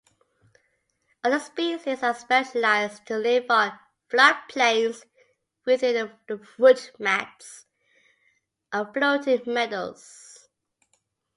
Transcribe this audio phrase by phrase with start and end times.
[1.23, 3.73] Other species are specialized to live on
[4.09, 5.05] floodplains
[5.63, 7.65] within the rootmats
[8.73, 10.47] of floating meadows.